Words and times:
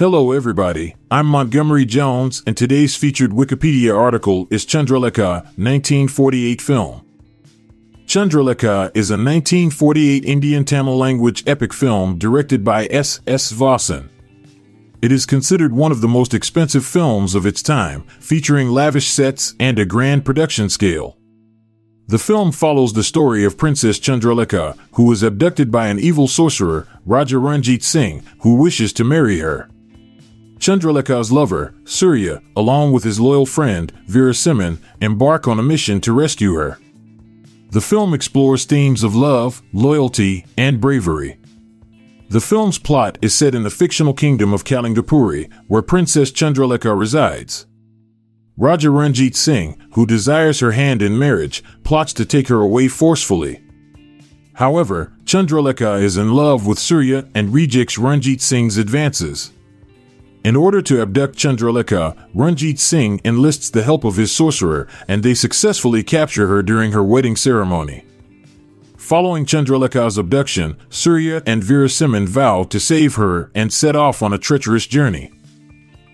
Hello, 0.00 0.32
everybody. 0.32 0.96
I'm 1.10 1.26
Montgomery 1.26 1.84
Jones, 1.84 2.42
and 2.46 2.56
today's 2.56 2.96
featured 2.96 3.32
Wikipedia 3.32 3.94
article 3.94 4.48
is 4.50 4.64
Chandralekha, 4.64 5.44
1948 5.58 6.62
film. 6.62 7.06
Chandralekha 8.06 8.92
is 8.94 9.10
a 9.10 9.20
1948 9.20 10.24
Indian 10.24 10.64
Tamil 10.64 10.96
language 10.96 11.44
epic 11.46 11.74
film 11.74 12.16
directed 12.16 12.64
by 12.64 12.86
S. 12.86 13.20
S. 13.26 13.52
Vasan. 13.52 14.08
It 15.02 15.12
is 15.12 15.26
considered 15.26 15.74
one 15.74 15.92
of 15.92 16.00
the 16.00 16.08
most 16.08 16.32
expensive 16.32 16.86
films 16.86 17.34
of 17.34 17.44
its 17.44 17.60
time, 17.60 18.04
featuring 18.20 18.70
lavish 18.70 19.08
sets 19.08 19.54
and 19.60 19.78
a 19.78 19.84
grand 19.84 20.24
production 20.24 20.70
scale. 20.70 21.18
The 22.06 22.18
film 22.18 22.52
follows 22.52 22.94
the 22.94 23.04
story 23.04 23.44
of 23.44 23.58
Princess 23.58 24.00
Chandralekha, 24.00 24.78
who 24.94 25.04
was 25.04 25.22
abducted 25.22 25.70
by 25.70 25.88
an 25.88 25.98
evil 25.98 26.26
sorcerer, 26.26 26.88
Raja 27.04 27.36
Ranjit 27.36 27.82
Singh, 27.82 28.22
who 28.40 28.54
wishes 28.54 28.94
to 28.94 29.04
marry 29.04 29.40
her. 29.40 29.68
Chandralekha's 30.60 31.32
lover, 31.32 31.74
Surya, 31.84 32.42
along 32.54 32.92
with 32.92 33.02
his 33.02 33.18
loyal 33.18 33.46
friend, 33.46 33.92
Veerasimhan, 34.06 34.78
embark 35.00 35.48
on 35.48 35.58
a 35.58 35.62
mission 35.62 36.02
to 36.02 36.12
rescue 36.12 36.52
her. 36.52 36.78
The 37.70 37.80
film 37.80 38.12
explores 38.12 38.66
themes 38.66 39.02
of 39.02 39.16
love, 39.16 39.62
loyalty, 39.72 40.44
and 40.58 40.78
bravery. 40.78 41.38
The 42.28 42.42
film's 42.42 42.78
plot 42.78 43.16
is 43.22 43.34
set 43.34 43.54
in 43.54 43.62
the 43.62 43.70
fictional 43.70 44.12
kingdom 44.12 44.52
of 44.52 44.64
Kalingapuri, 44.64 45.50
where 45.66 45.80
Princess 45.80 46.30
Chandralekha 46.30 46.96
resides. 46.96 47.66
Raja 48.58 48.90
Ranjit 48.90 49.34
Singh, 49.34 49.80
who 49.94 50.04
desires 50.04 50.60
her 50.60 50.72
hand 50.72 51.00
in 51.00 51.18
marriage, 51.18 51.64
plots 51.84 52.12
to 52.12 52.26
take 52.26 52.48
her 52.48 52.60
away 52.60 52.86
forcefully. 52.86 53.62
However, 54.54 55.14
Chandralekha 55.24 56.02
is 56.02 56.18
in 56.18 56.34
love 56.34 56.66
with 56.66 56.78
Surya 56.78 57.26
and 57.34 57.54
rejects 57.54 57.96
Ranjit 57.96 58.42
Singh's 58.42 58.76
advances. 58.76 59.52
In 60.42 60.56
order 60.56 60.80
to 60.80 61.02
abduct 61.02 61.36
Chandralekha, 61.36 62.16
Ranjit 62.34 62.78
Singh 62.78 63.20
enlists 63.24 63.68
the 63.68 63.82
help 63.82 64.04
of 64.04 64.16
his 64.16 64.32
sorcerer, 64.32 64.88
and 65.06 65.22
they 65.22 65.34
successfully 65.34 66.02
capture 66.02 66.46
her 66.46 66.62
during 66.62 66.92
her 66.92 67.04
wedding 67.04 67.36
ceremony. 67.36 68.04
Following 68.96 69.44
Chandralekha's 69.44 70.16
abduction, 70.16 70.78
Surya 70.88 71.42
and 71.44 71.62
Veerasimhan 71.62 72.26
vow 72.26 72.62
to 72.64 72.80
save 72.80 73.16
her 73.16 73.50
and 73.54 73.70
set 73.70 73.94
off 73.94 74.22
on 74.22 74.32
a 74.32 74.38
treacherous 74.38 74.86
journey. 74.86 75.30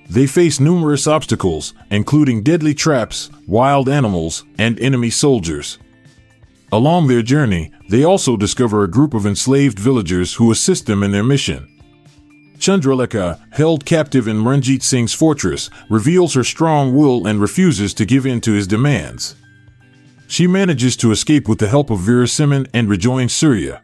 They 0.09 0.27
face 0.27 0.59
numerous 0.59 1.07
obstacles, 1.07 1.75
including 1.91 2.43
deadly 2.43 2.75
traps, 2.75 3.31
wild 3.47 3.89
animals, 3.89 4.45
and 4.59 4.81
enemy 4.81 5.11
soldiers. 5.11 5.79
Along 6.73 7.07
their 7.07 7.23
journey, 7.23 7.71
they 7.91 8.03
also 8.03 8.37
discover 8.37 8.83
a 8.83 8.91
group 8.91 9.15
of 9.15 9.25
enslaved 9.25 9.79
villagers 9.79 10.35
who 10.35 10.51
assist 10.51 10.87
them 10.87 11.05
in 11.05 11.13
their 11.13 11.23
mission. 11.23 11.76
Chandralekha, 12.59 13.41
held 13.53 13.85
captive 13.85 14.27
in 14.27 14.45
Ranjit 14.45 14.83
Singh's 14.83 15.15
fortress, 15.15 15.71
reveals 15.89 16.35
her 16.35 16.45
strong 16.45 16.95
will 16.95 17.27
and 17.27 17.41
refuses 17.41 17.95
to 17.95 18.05
give 18.05 18.27
in 18.27 18.41
to 18.43 18.53
his 18.53 18.67
demands. 18.67 19.37
She 20.29 20.47
manages 20.47 20.97
to 20.99 21.13
escape 21.13 21.49
with 21.49 21.59
the 21.59 21.69
help 21.69 21.91
of 21.91 22.01
Veerasimhan 22.01 22.69
and 22.75 22.89
rejoins 22.89 23.33
Surya. 23.35 23.83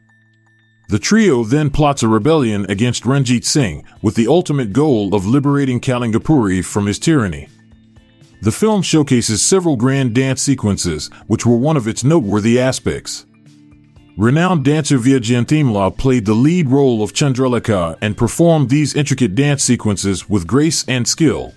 The 0.89 0.99
trio 0.99 1.45
then 1.45 1.71
plots 1.71 2.03
a 2.03 2.09
rebellion 2.09 2.67
against 2.69 3.07
Ranjit 3.07 3.45
Singh 3.45 3.85
with 4.03 4.15
the 4.15 4.27
ultimate 4.27 4.73
goal 4.73 5.15
of 5.15 5.25
liberating 5.25 5.81
Kalingapuri 5.81 6.65
from 6.65 6.87
his 6.87 6.99
tyranny. 6.99 7.49
The 8.43 8.53
film 8.53 8.83
showcases 8.83 9.41
several 9.41 9.77
grand 9.77 10.15
dance 10.15 10.43
sequences, 10.43 11.09
which 11.29 11.47
were 11.47 11.57
one 11.57 11.77
of 11.77 11.87
its 11.87 12.03
noteworthy 12.03 12.59
aspects. 12.59 13.25
Renowned 14.19 14.63
dancer 14.63 14.99
Vyjayanthimala 14.99 15.97
played 15.97 16.27
the 16.27 16.35
lead 16.35 16.69
role 16.69 17.03
of 17.03 17.15
Chandralekha 17.15 17.97
and 18.03 18.15
performed 18.15 18.69
these 18.69 18.95
intricate 18.95 19.35
dance 19.35 19.63
sequences 19.63 20.29
with 20.29 20.47
grace 20.47 20.85
and 20.87 21.09
skill. 21.09 21.55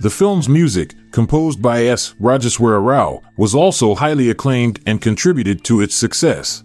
The 0.00 0.10
film's 0.10 0.46
music, 0.46 0.94
composed 1.10 1.62
by 1.62 1.84
S. 1.84 2.12
Rajeswara 2.20 2.84
Rao, 2.84 3.22
was 3.38 3.54
also 3.54 3.94
highly 3.94 4.28
acclaimed 4.28 4.80
and 4.84 5.00
contributed 5.00 5.64
to 5.64 5.80
its 5.80 5.94
success. 5.94 6.64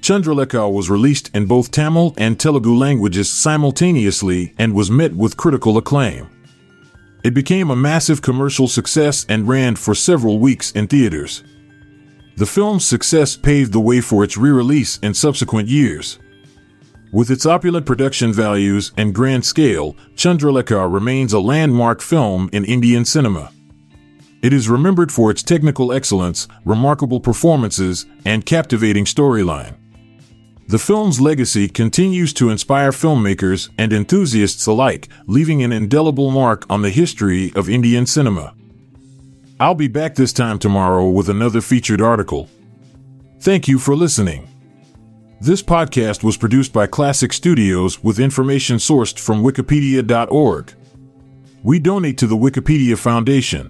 Chandralekha 0.00 0.72
was 0.72 0.90
released 0.90 1.30
in 1.32 1.46
both 1.46 1.70
Tamil 1.70 2.12
and 2.18 2.40
Telugu 2.40 2.74
languages 2.74 3.30
simultaneously 3.30 4.54
and 4.58 4.74
was 4.74 4.90
met 4.90 5.14
with 5.14 5.36
critical 5.36 5.78
acclaim. 5.78 6.28
It 7.22 7.34
became 7.34 7.70
a 7.70 7.76
massive 7.76 8.22
commercial 8.22 8.66
success 8.66 9.24
and 9.28 9.46
ran 9.46 9.76
for 9.76 9.94
several 9.94 10.40
weeks 10.40 10.72
in 10.72 10.88
theaters. 10.88 11.44
The 12.36 12.46
film's 12.46 12.84
success 12.84 13.36
paved 13.36 13.72
the 13.72 13.80
way 13.80 14.00
for 14.00 14.24
its 14.24 14.36
re 14.36 14.50
release 14.50 14.98
in 14.98 15.14
subsequent 15.14 15.68
years. 15.68 16.18
With 17.12 17.30
its 17.30 17.44
opulent 17.44 17.86
production 17.86 18.32
values 18.32 18.92
and 18.96 19.14
grand 19.14 19.44
scale, 19.44 19.96
Chandralekha 20.14 20.92
remains 20.92 21.32
a 21.32 21.40
landmark 21.40 22.00
film 22.00 22.48
in 22.52 22.64
Indian 22.64 23.04
cinema. 23.04 23.50
It 24.42 24.52
is 24.52 24.68
remembered 24.68 25.12
for 25.12 25.30
its 25.30 25.42
technical 25.42 25.92
excellence, 25.92 26.48
remarkable 26.64 27.20
performances, 27.20 28.06
and 28.24 28.46
captivating 28.46 29.04
storyline. 29.04 29.74
The 30.68 30.78
film's 30.78 31.20
legacy 31.20 31.68
continues 31.68 32.32
to 32.34 32.48
inspire 32.48 32.92
filmmakers 32.92 33.70
and 33.76 33.92
enthusiasts 33.92 34.66
alike, 34.66 35.08
leaving 35.26 35.64
an 35.64 35.72
indelible 35.72 36.30
mark 36.30 36.64
on 36.70 36.82
the 36.82 36.90
history 36.90 37.52
of 37.56 37.68
Indian 37.68 38.06
cinema. 38.06 38.54
I'll 39.60 39.74
be 39.74 39.88
back 39.88 40.14
this 40.14 40.32
time 40.32 40.58
tomorrow 40.58 41.06
with 41.06 41.28
another 41.28 41.60
featured 41.60 42.00
article. 42.00 42.48
Thank 43.40 43.68
you 43.68 43.78
for 43.78 43.94
listening. 43.94 44.48
This 45.38 45.62
podcast 45.62 46.24
was 46.24 46.38
produced 46.38 46.72
by 46.72 46.86
Klassic 46.86 47.34
Studios 47.34 48.02
with 48.02 48.18
information 48.18 48.78
sourced 48.78 49.18
from 49.18 49.42
Wikipedia.org. 49.42 50.72
We 51.62 51.78
donate 51.78 52.16
to 52.16 52.26
the 52.26 52.38
Wikipedia 52.38 52.96
Foundation, 52.96 53.68